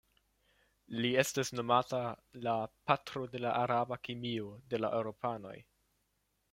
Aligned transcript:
Li 1.03 1.11
estis 1.23 1.53
nomata 1.59 1.99
la 2.47 2.55
"patro 2.91 3.25
de 3.37 3.45
la 3.47 3.55
araba 3.61 4.01
kemio" 4.09 4.53
de 4.73 4.85
la 4.85 4.93
eŭropanoj. 5.03 5.59